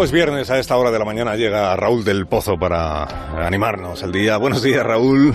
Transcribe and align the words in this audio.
Como 0.00 0.06
es 0.06 0.12
viernes 0.12 0.50
a 0.50 0.58
esta 0.58 0.78
hora 0.78 0.90
de 0.90 0.98
la 0.98 1.04
mañana 1.04 1.36
llega 1.36 1.76
Raúl 1.76 2.04
del 2.04 2.24
Pozo 2.24 2.56
para 2.56 3.46
animarnos 3.46 4.02
el 4.02 4.12
día. 4.12 4.38
Buenos 4.38 4.62
días, 4.62 4.82
Raúl. 4.82 5.34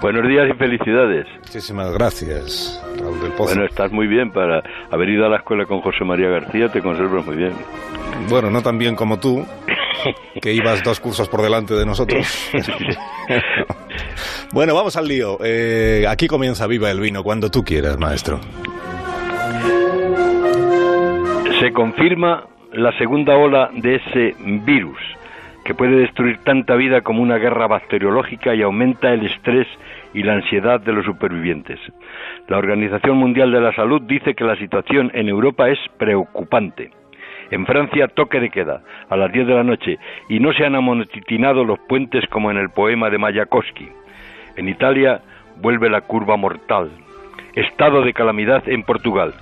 Buenos 0.00 0.26
días 0.26 0.48
y 0.52 0.58
felicidades. 0.58 1.24
Muchísimas 1.38 1.92
gracias, 1.92 2.82
Raúl 2.98 3.20
del 3.20 3.30
Pozo. 3.30 3.54
Bueno, 3.54 3.64
estás 3.64 3.92
muy 3.92 4.08
bien 4.08 4.32
para 4.32 4.60
haber 4.90 5.08
ido 5.08 5.24
a 5.24 5.28
la 5.28 5.36
escuela 5.36 5.66
con 5.66 5.82
José 5.82 6.04
María 6.04 6.30
García, 6.30 6.68
te 6.68 6.82
conservas 6.82 7.24
muy 7.24 7.36
bien. 7.36 7.52
Bueno, 8.28 8.50
no 8.50 8.60
tan 8.60 8.76
bien 8.76 8.96
como 8.96 9.20
tú, 9.20 9.46
que 10.40 10.52
ibas 10.52 10.82
dos 10.82 10.98
cursos 10.98 11.28
por 11.28 11.40
delante 11.40 11.74
de 11.74 11.86
nosotros. 11.86 12.50
bueno, 14.52 14.74
vamos 14.74 14.96
al 14.96 15.06
lío. 15.06 15.38
Eh, 15.44 16.06
aquí 16.08 16.26
comienza 16.26 16.66
Viva 16.66 16.90
el 16.90 16.98
Vino, 16.98 17.22
cuando 17.22 17.52
tú 17.52 17.62
quieras, 17.62 17.96
maestro. 17.98 18.40
Se 21.60 21.72
confirma 21.72 22.48
la 22.72 22.92
segunda 22.98 23.36
ola 23.36 23.70
de 23.74 23.96
ese 23.96 24.34
virus 24.64 24.98
que 25.64 25.74
puede 25.74 25.96
destruir 25.96 26.38
tanta 26.38 26.74
vida 26.74 27.02
como 27.02 27.22
una 27.22 27.38
guerra 27.38 27.66
bacteriológica 27.66 28.54
y 28.54 28.62
aumenta 28.62 29.12
el 29.12 29.26
estrés 29.26 29.68
y 30.12 30.22
la 30.22 30.34
ansiedad 30.34 30.80
de 30.80 30.92
los 30.92 31.04
supervivientes. 31.04 31.78
La 32.48 32.58
Organización 32.58 33.16
Mundial 33.16 33.52
de 33.52 33.60
la 33.60 33.72
Salud 33.74 34.02
dice 34.02 34.34
que 34.34 34.44
la 34.44 34.56
situación 34.56 35.10
en 35.14 35.28
Europa 35.28 35.68
es 35.68 35.78
preocupante. 35.98 36.90
En 37.50 37.66
Francia, 37.66 38.08
toque 38.08 38.40
de 38.40 38.50
queda, 38.50 38.82
a 39.08 39.16
las 39.16 39.30
10 39.30 39.46
de 39.46 39.54
la 39.54 39.62
noche, 39.62 39.98
y 40.28 40.40
no 40.40 40.52
se 40.52 40.64
han 40.64 40.74
amonetinado 40.74 41.64
los 41.64 41.78
puentes 41.80 42.26
como 42.28 42.50
en 42.50 42.56
el 42.56 42.70
poema 42.70 43.10
de 43.10 43.18
Mayakovsky. 43.18 43.88
En 44.56 44.68
Italia, 44.68 45.20
vuelve 45.60 45.90
la 45.90 46.00
curva 46.00 46.36
mortal. 46.36 46.90
Estado 47.54 48.02
de 48.02 48.14
calamidad 48.14 48.66
en 48.68 48.82
Portugal. 48.82 49.34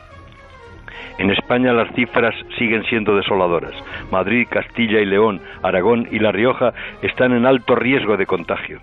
En 1.21 1.29
España 1.29 1.75
las 1.75 1.93
cifras 1.95 2.35
siguen 2.57 2.83
siendo 2.85 3.15
desoladoras. 3.15 3.75
Madrid, 4.11 4.47
Castilla 4.49 5.01
y 5.01 5.05
León, 5.05 5.39
Aragón 5.63 6.09
y 6.11 6.19
La 6.19 6.33
Rioja 6.33 6.73
están 7.03 7.33
en 7.33 7.45
alto 7.45 7.75
riesgo 7.75 8.17
de 8.17 8.25
contagio. 8.25 8.81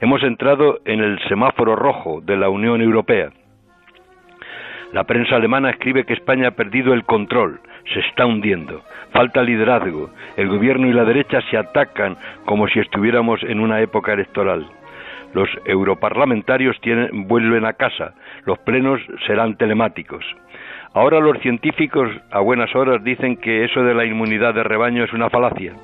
Hemos 0.00 0.20
entrado 0.24 0.80
en 0.84 0.98
el 0.98 1.20
semáforo 1.28 1.76
rojo 1.76 2.20
de 2.22 2.36
la 2.36 2.48
Unión 2.48 2.82
Europea. 2.82 3.30
La 4.92 5.04
prensa 5.04 5.36
alemana 5.36 5.70
escribe 5.70 6.02
que 6.04 6.14
España 6.14 6.48
ha 6.48 6.56
perdido 6.56 6.92
el 6.92 7.04
control, 7.04 7.60
se 7.94 8.00
está 8.00 8.26
hundiendo, 8.26 8.82
falta 9.12 9.44
liderazgo, 9.44 10.10
el 10.36 10.48
gobierno 10.48 10.88
y 10.88 10.92
la 10.92 11.04
derecha 11.04 11.40
se 11.52 11.56
atacan 11.56 12.16
como 12.46 12.66
si 12.66 12.80
estuviéramos 12.80 13.44
en 13.44 13.60
una 13.60 13.80
época 13.80 14.12
electoral. 14.12 14.66
Los 15.34 15.48
europarlamentarios 15.64 16.76
vuelven 17.12 17.64
a 17.64 17.74
casa, 17.74 18.14
los 18.44 18.58
plenos 18.58 19.00
serán 19.24 19.56
telemáticos. 19.56 20.24
Ahora 20.96 21.20
los 21.20 21.38
científicos 21.40 22.08
a 22.30 22.40
buenas 22.40 22.74
horas 22.74 23.04
dicen 23.04 23.36
que 23.36 23.66
eso 23.66 23.82
de 23.82 23.92
la 23.92 24.06
inmunidad 24.06 24.54
de 24.54 24.62
rebaño 24.62 25.04
es 25.04 25.12
una 25.12 25.28
falacia. 25.28 25.74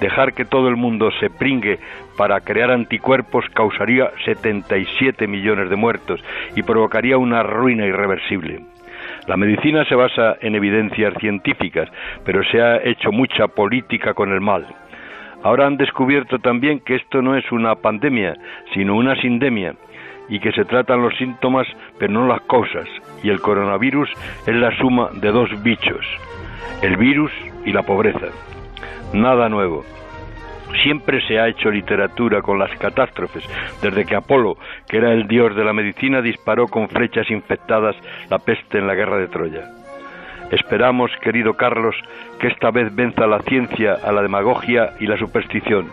Dejar 0.00 0.34
que 0.34 0.44
todo 0.44 0.68
el 0.68 0.76
mundo 0.76 1.10
se 1.18 1.30
pringue 1.30 1.80
para 2.16 2.40
crear 2.42 2.70
anticuerpos 2.70 3.44
causaría 3.52 4.12
77 4.24 5.26
millones 5.26 5.68
de 5.68 5.74
muertos 5.74 6.22
y 6.54 6.62
provocaría 6.62 7.18
una 7.18 7.42
ruina 7.42 7.86
irreversible. 7.86 8.60
La 9.26 9.36
medicina 9.36 9.84
se 9.84 9.96
basa 9.96 10.36
en 10.40 10.54
evidencias 10.54 11.14
científicas, 11.18 11.90
pero 12.24 12.44
se 12.44 12.62
ha 12.62 12.76
hecho 12.84 13.10
mucha 13.10 13.48
política 13.48 14.14
con 14.14 14.32
el 14.32 14.40
mal. 14.40 14.64
Ahora 15.42 15.66
han 15.66 15.76
descubierto 15.76 16.38
también 16.38 16.78
que 16.78 16.94
esto 16.94 17.20
no 17.20 17.36
es 17.36 17.50
una 17.50 17.74
pandemia, 17.74 18.34
sino 18.74 18.94
una 18.94 19.20
sindemia, 19.20 19.74
y 20.28 20.40
que 20.40 20.52
se 20.52 20.64
tratan 20.64 21.02
los 21.02 21.16
síntomas 21.16 21.66
pero 21.98 22.12
no 22.12 22.26
las 22.26 22.42
causas, 22.42 22.88
y 23.22 23.30
el 23.30 23.40
coronavirus 23.40 24.10
es 24.46 24.54
la 24.54 24.76
suma 24.78 25.10
de 25.14 25.30
dos 25.30 25.50
bichos, 25.62 26.06
el 26.82 26.96
virus 26.96 27.32
y 27.64 27.72
la 27.72 27.82
pobreza. 27.82 28.28
Nada 29.12 29.48
nuevo. 29.48 29.84
Siempre 30.82 31.20
se 31.26 31.38
ha 31.38 31.48
hecho 31.48 31.70
literatura 31.70 32.42
con 32.42 32.58
las 32.58 32.76
catástrofes, 32.78 33.44
desde 33.80 34.04
que 34.04 34.16
Apolo, 34.16 34.56
que 34.88 34.98
era 34.98 35.12
el 35.12 35.26
dios 35.26 35.54
de 35.54 35.64
la 35.64 35.72
medicina, 35.72 36.20
disparó 36.20 36.66
con 36.66 36.88
flechas 36.88 37.30
infectadas 37.30 37.96
la 38.28 38.38
peste 38.38 38.78
en 38.78 38.86
la 38.86 38.94
guerra 38.94 39.16
de 39.18 39.28
Troya. 39.28 39.85
Esperamos, 40.50 41.10
querido 41.22 41.54
Carlos, 41.54 41.96
que 42.38 42.48
esta 42.48 42.70
vez 42.70 42.94
venza 42.94 43.26
la 43.26 43.40
ciencia 43.40 43.94
a 43.94 44.12
la 44.12 44.22
demagogia 44.22 44.92
y 45.00 45.06
la 45.06 45.18
superstición. 45.18 45.90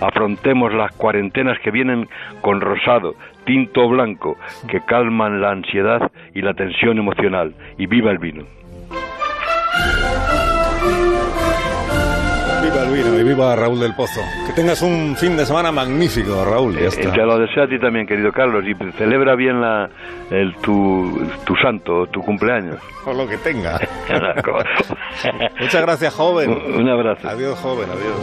Afrontemos 0.00 0.72
las 0.72 0.92
cuarentenas 0.92 1.58
que 1.60 1.70
vienen 1.70 2.08
con 2.40 2.60
rosado, 2.60 3.14
tinto 3.44 3.88
blanco, 3.88 4.36
que 4.68 4.80
calman 4.80 5.40
la 5.40 5.50
ansiedad 5.50 6.10
y 6.34 6.42
la 6.42 6.54
tensión 6.54 6.98
emocional. 6.98 7.54
Y 7.76 7.86
viva 7.86 8.10
el 8.10 8.18
vino. 8.18 8.44
Viva 12.68 12.82
el 12.84 12.92
vino 12.92 13.18
y 13.18 13.24
viva 13.24 13.56
Raúl 13.56 13.80
del 13.80 13.94
Pozo. 13.94 14.20
Que 14.46 14.52
tengas 14.52 14.82
un 14.82 15.16
fin 15.16 15.38
de 15.38 15.46
semana 15.46 15.72
magnífico, 15.72 16.44
Raúl. 16.44 16.78
Ya 16.78 16.88
está. 16.88 17.12
Te 17.12 17.22
lo 17.24 17.38
deseo 17.38 17.64
a 17.64 17.66
ti 17.66 17.78
también, 17.78 18.06
querido 18.06 18.30
Carlos, 18.30 18.62
y 18.66 18.74
celebra 18.92 19.34
bien 19.36 19.58
la, 19.58 19.88
el, 20.30 20.54
tu, 20.56 21.18
tu 21.46 21.56
santo, 21.56 22.06
tu 22.08 22.20
cumpleaños. 22.20 22.76
O 23.06 23.14
lo 23.14 23.26
que 23.26 23.38
tenga. 23.38 23.80
Muchas 25.60 25.80
gracias, 25.80 26.12
joven. 26.12 26.50
Un 26.50 26.88
abrazo. 26.90 27.26
Adiós, 27.26 27.58
joven, 27.58 27.88
adiós. 27.88 28.16